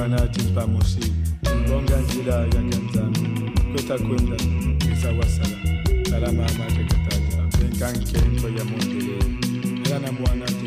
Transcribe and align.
umwana 0.00 0.22
ati 0.24 0.40
nzibamushima 0.40 1.14
bonga 1.68 1.96
nzira 2.04 2.34
yange 2.54 2.76
mzami 2.84 3.20
kwetakwenda 3.72 4.36
ngizawasala 4.76 5.56
kala 6.10 6.28
mama 6.38 6.64
tekataja 6.76 7.40
benkankenko 7.58 8.46
yamundele 8.56 9.16
era 9.86 9.98
na 9.98 10.10
mwana 10.12 10.44
ati 10.50 10.66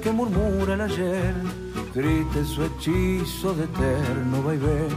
Que 0.00 0.10
murmura 0.10 0.74
el 0.74 0.80
ayer, 0.80 1.34
triste 1.92 2.44
su 2.44 2.64
hechizo 2.64 3.54
de 3.54 3.64
eterno 3.64 4.42
vaivén, 4.42 4.88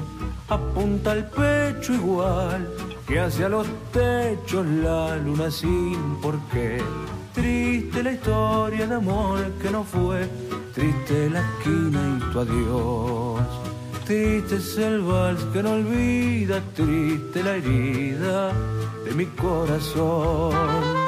apunta 0.48 1.12
al 1.12 1.30
pecho 1.30 1.94
igual 1.94 2.68
que 3.08 3.20
hacia 3.20 3.50
los 3.50 3.68
techos 3.92 4.66
la 4.66 5.18
luna 5.18 5.52
sin 5.52 6.16
por 6.22 6.40
qué. 6.52 6.82
Triste 7.34 8.04
la 8.04 8.12
historia 8.14 8.88
de 8.88 8.96
amor 8.96 9.40
que 9.62 9.70
no 9.72 9.84
fue, 9.84 10.28
triste 10.74 11.30
la 11.30 11.42
esquina 11.42 12.20
y 12.20 12.32
tu 12.32 12.40
adiós. 12.40 13.42
Triste 14.06 14.56
es 14.56 14.78
el 14.78 15.02
vals 15.02 15.44
que 15.52 15.64
no 15.64 15.72
olvida, 15.74 16.62
triste 16.76 17.44
la 17.44 17.56
herida 17.56 18.54
de 19.06 19.12
mi 19.16 19.26
corazón. 19.26 21.03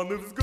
Ivanov 0.00 0.39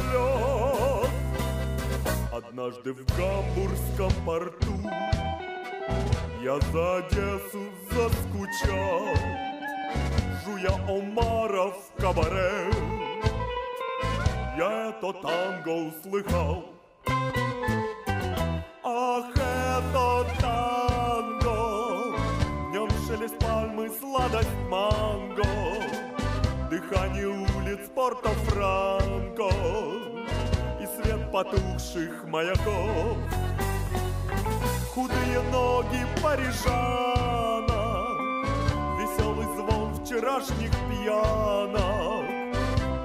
ноги 36.48 36.58
парижана 36.58 37.82
Веселый 38.98 39.48
звон 39.56 39.94
вчерашних 39.96 40.72
пьянок. 40.90 42.26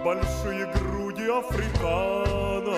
Большие 0.04 0.66
груди 0.66 1.28
африкана 1.28 2.76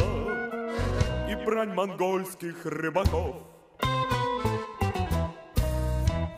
И 1.31 1.45
брань 1.45 1.75
монгольских 1.75 2.65
рыбаков. 2.65 3.37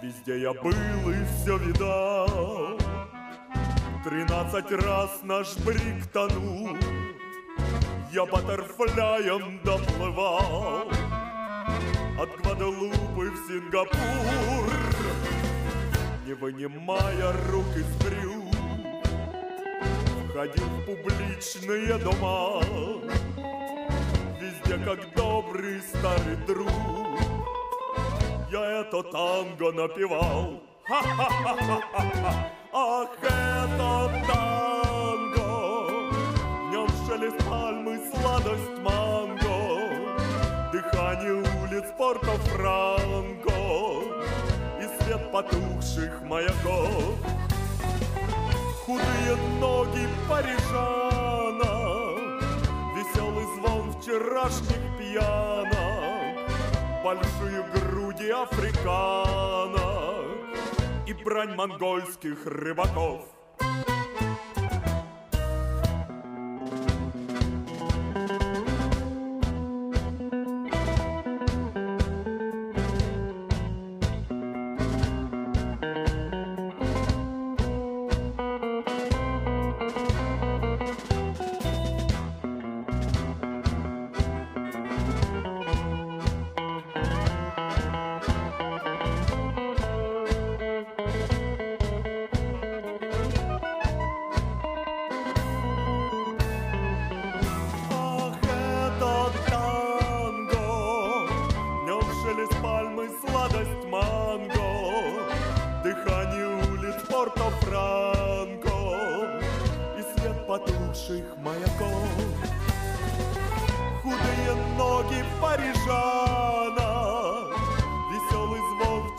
Везде 0.02 0.40
я 0.40 0.52
был 0.52 0.70
и 1.10 1.24
все 1.24 1.56
видал. 1.58 2.78
Тринадцать 4.04 4.70
раз 4.70 5.20
наш 5.24 5.56
брик 5.58 6.06
тонул. 6.12 6.76
Я 8.12 8.24
баттерфляем 8.24 9.60
доплывал 9.64 10.88
От 12.18 12.30
Гваделупы 12.40 13.30
в 13.30 13.36
Сингапур 13.46 14.72
Не 16.26 16.32
вынимая 16.32 17.32
рук 17.50 17.66
из 17.76 17.86
брюк 18.04 18.46
Входил 20.30 20.64
в 20.64 20.84
публичные 20.84 21.98
дома. 21.98 22.60
Везде 24.38 24.84
как 24.84 25.14
добрый 25.14 25.80
старый 25.80 26.36
друг. 26.46 26.68
Я 28.50 28.82
это 28.82 29.02
танго 29.02 29.72
напевал. 29.72 30.62
Ха-ха-ха-ха-ха. 30.84 32.50
Ах, 32.72 33.08
это 33.22 34.24
танго! 34.28 35.40
В 36.10 36.70
нем 36.70 36.88
шелест 37.06 37.48
пальмы, 37.48 37.98
сладость 38.12 38.76
Дыхание 38.82 39.05
улиц 41.86 41.94
Порто-Франко 41.96 43.52
И 44.80 45.02
свет 45.02 45.32
потухших 45.32 46.22
маяков. 46.22 47.14
Худые 48.84 49.36
ноги 49.60 50.06
парижана 50.28 51.74
Веселый 52.94 53.46
звон 53.56 53.92
вчерашних 53.92 54.82
пьянок 54.98 56.50
Большие 57.02 57.64
груди 57.74 58.30
африканок 58.30 59.80
И 61.06 61.12
брань 61.14 61.54
монгольских 61.56 62.46
рыбаков 62.46 63.22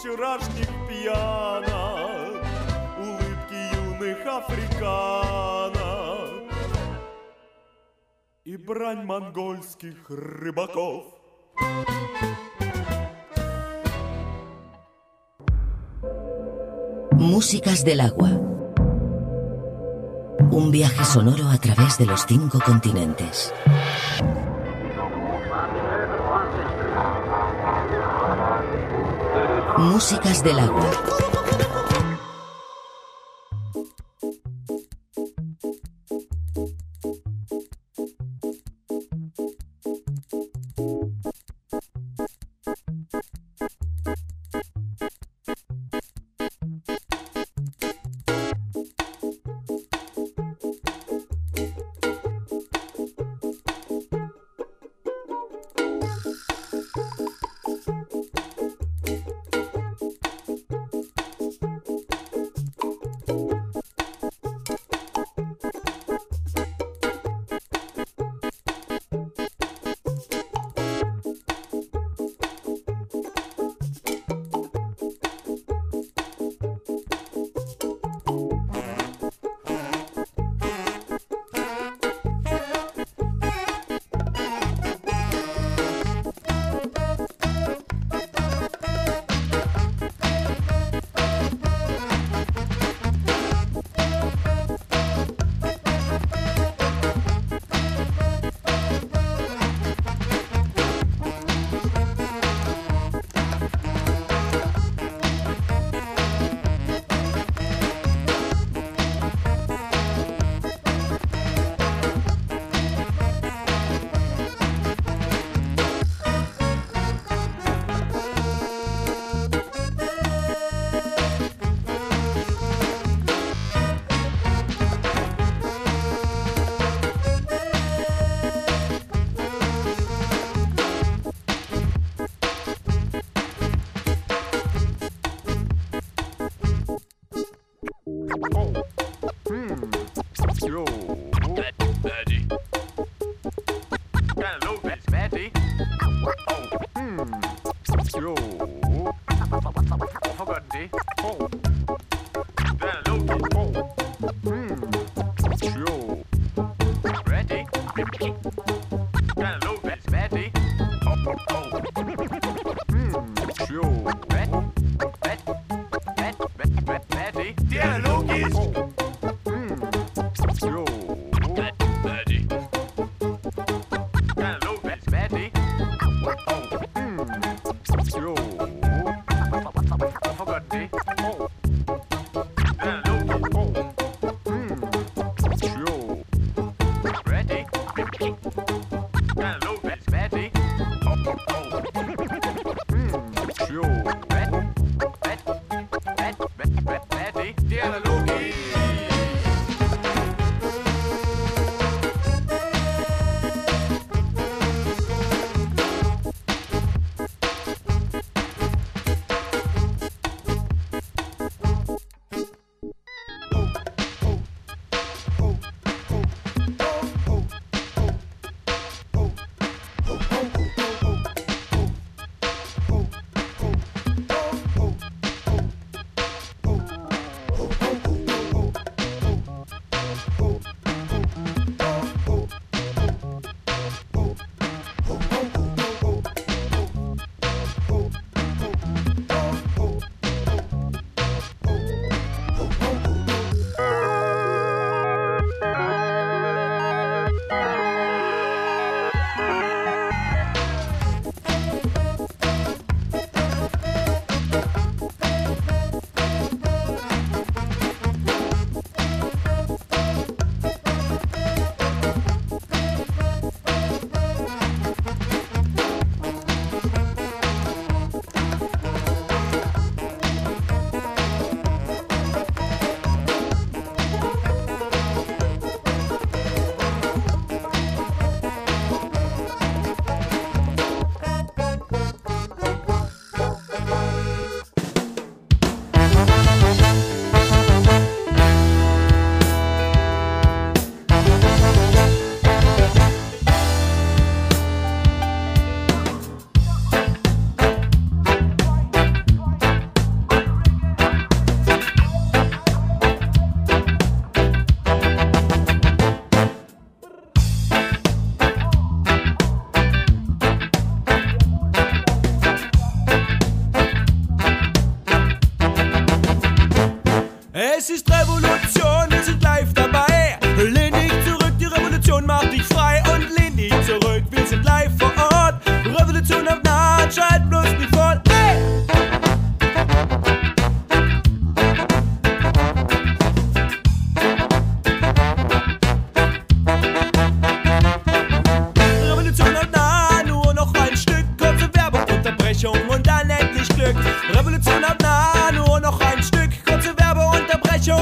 вчерашних 0.07 0.69
пьянок 0.89 2.45
Улыбки 2.99 3.61
юных 3.75 4.27
африканок 4.27 5.73
и 8.45 8.57
брань 8.57 9.05
монгольских 9.05 9.97
рыбаков. 10.09 11.05
Músicas 17.13 17.85
del 17.85 18.01
agua. 18.01 18.31
Un 20.51 20.71
viaje 20.73 21.05
sonoro 21.05 21.49
a 21.49 21.59
través 21.59 21.99
de 21.99 22.07
los 22.07 22.27
cinco 22.27 22.59
continentes. 22.59 23.55
Músicas 29.78 30.44
del 30.44 30.58
agua. 30.60 31.27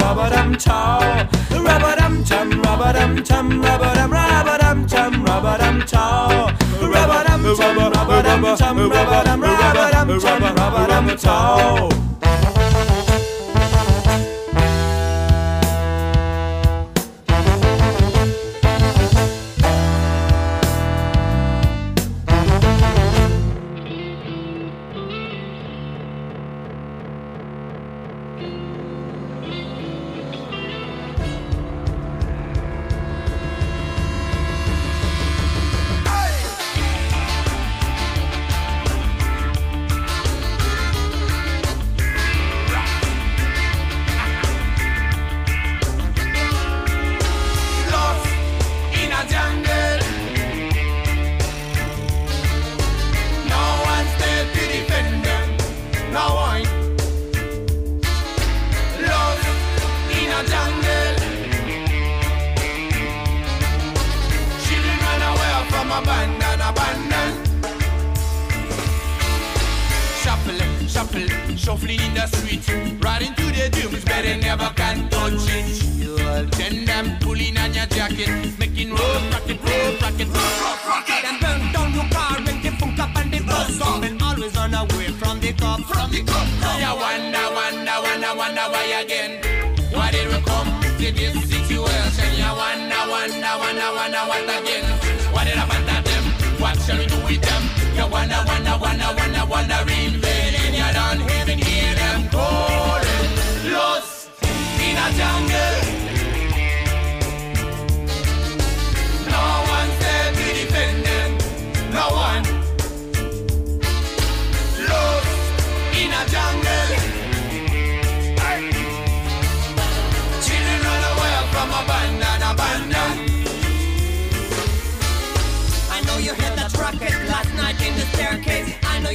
rubba 0.00 0.30
dum 0.30 0.56
chow. 0.56 1.28
Rubba 1.50 1.96
dum 1.98 2.24
tum, 2.24 2.48
rubba 2.62 2.92
dum 2.92 3.22
tum, 3.28 3.46
rubba 3.62 3.90
dum 3.94 4.10
rubba 4.12 4.54
dum 4.62 4.86
tum, 4.86 5.12
rubba 5.24 5.58
dum 5.58 5.76
chow. 5.86 6.50
Rubba 6.80 7.18
dum 7.26 7.42
chum, 7.56 7.76
rubba 7.78 8.22
dum 8.22 8.42
tum, 8.56 8.76
rubba 8.78 9.24
dum 9.26 9.40
rubba 9.42 9.86
dum 9.94 10.20
chum, 10.20 10.42
rubba 10.58 10.82
dum 10.88 11.16
chow. 11.16 11.88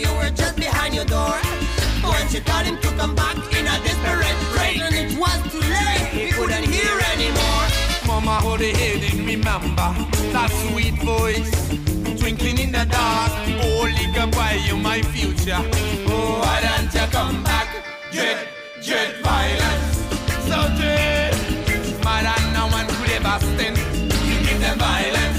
you 0.04 0.14
were 0.16 0.30
just 0.30 0.56
behind 0.56 0.94
your 0.94 1.06
door. 1.06 1.38
When 2.04 2.28
she 2.28 2.40
told 2.42 2.66
him 2.66 2.78
to 2.82 2.90
come 3.00 3.16
back 3.16 3.38
in 3.58 3.66
a 3.66 3.76
desperate 3.86 4.40
rage, 4.58 4.82
and 4.82 4.96
it 4.96 5.18
was 5.18 5.40
too 5.52 5.64
late, 5.78 6.08
he 6.12 6.32
couldn't 6.32 6.66
hear 6.76 6.96
anymore. 7.14 7.66
Mama, 8.08 8.36
how 8.44 8.58
the 8.58 8.72
hell 8.80 9.00
did 9.00 9.14
remember 9.34 9.90
that 10.36 10.50
sweet 10.62 10.96
voice 11.02 11.52
twinkling 12.20 12.60
in 12.60 12.72
the 12.72 12.86
dark? 12.86 13.32
Oh, 13.66 13.88
liquor 14.00 14.28
by 14.36 14.54
you, 14.66 14.76
my 14.76 15.02
future. 15.14 15.62
Oh, 16.12 16.40
why 16.44 16.60
don't 16.66 16.94
you 16.94 17.08
come 17.12 17.44
back? 17.44 17.70
Dread, 18.12 18.48
dread 18.84 19.16
violence, 19.24 19.98
so 20.48 20.58
dread. 20.78 21.34
Mad 22.04 22.28
no 22.54 22.68
one 22.68 22.86
could 22.88 23.12
ever 23.12 23.40
stand. 23.40 23.78
You 24.28 24.36
give 24.46 24.60
them 24.60 24.78
violence. 24.78 25.33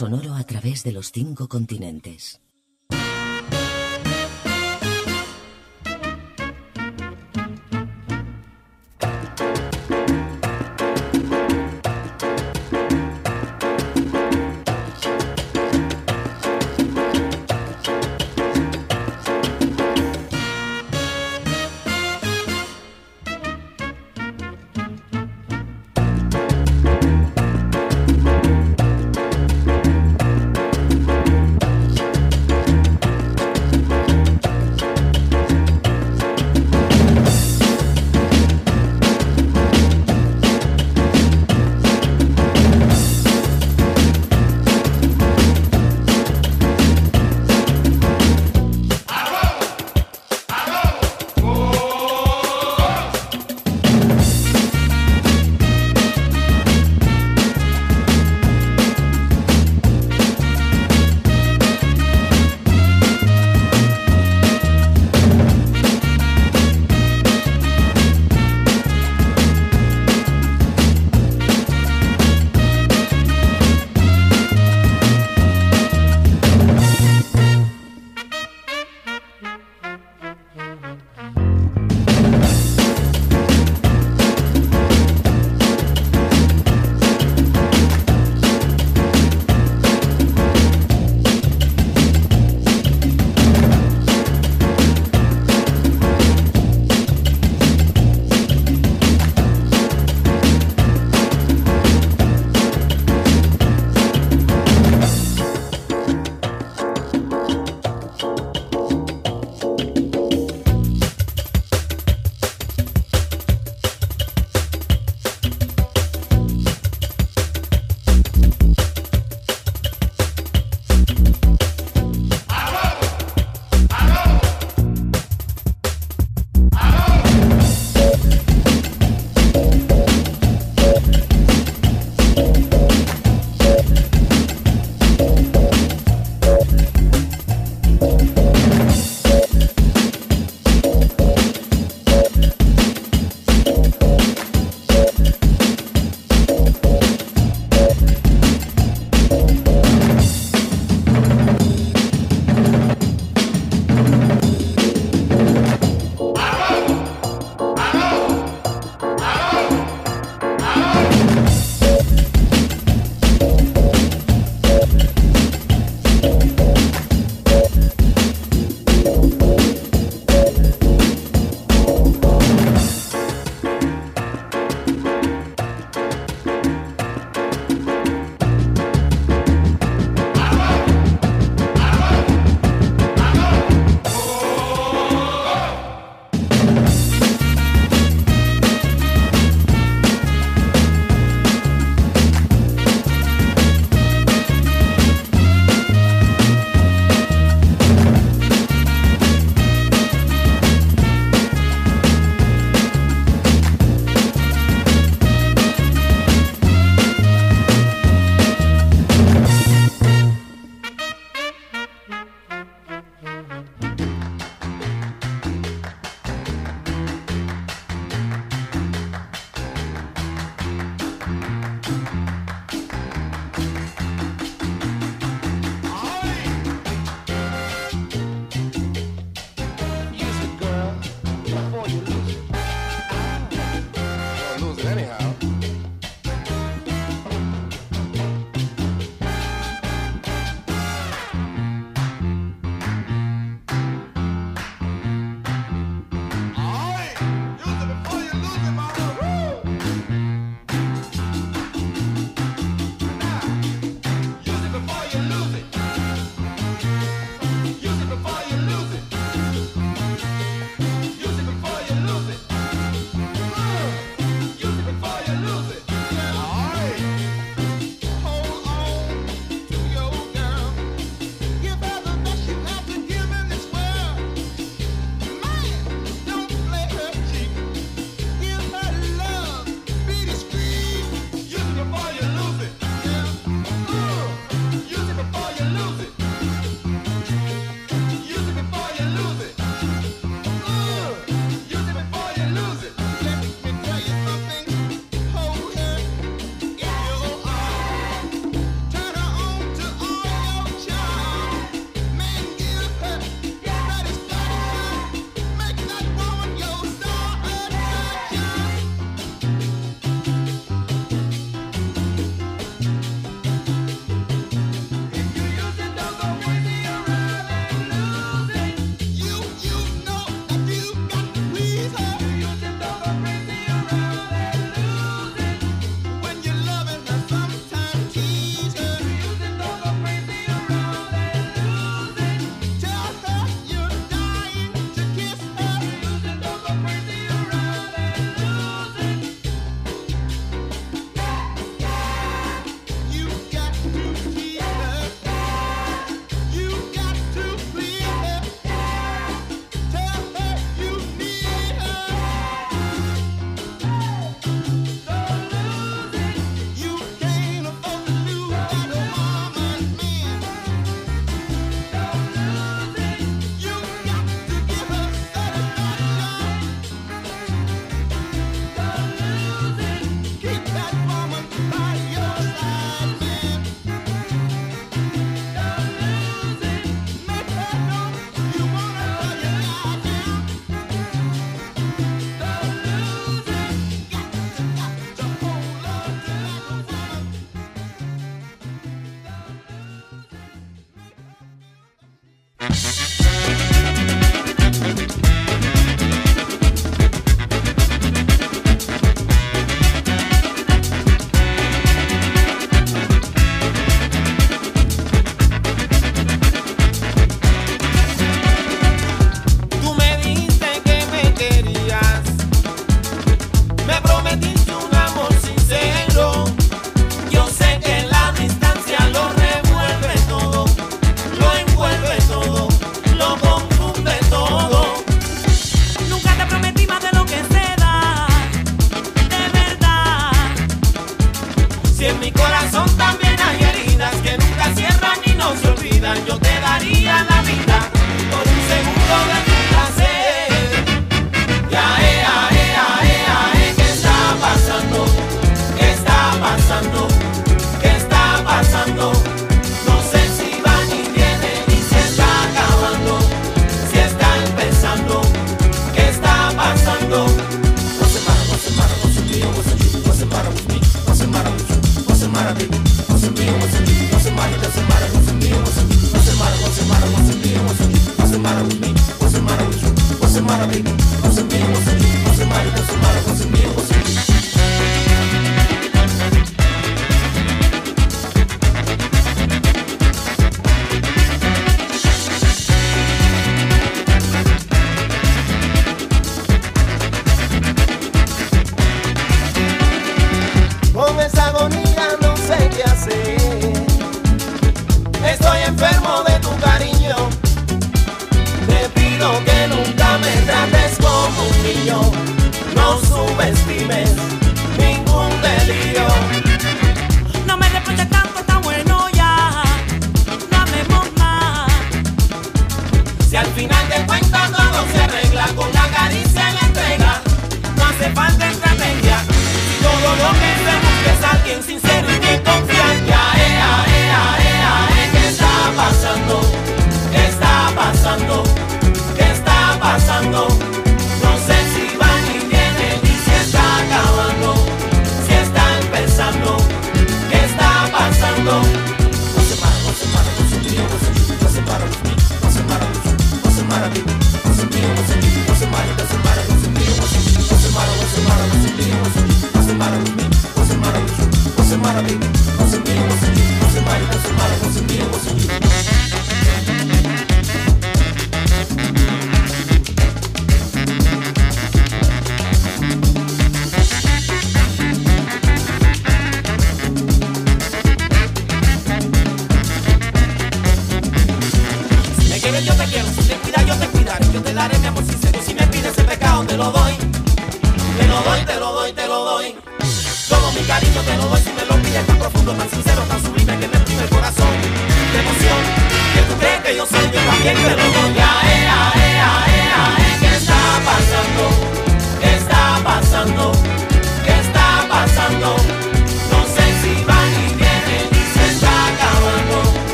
Sonoro 0.00 0.34
a 0.34 0.44
través 0.44 0.82
de 0.82 0.92
los 0.92 1.12
cinco 1.12 1.46
continentes. 1.46 2.40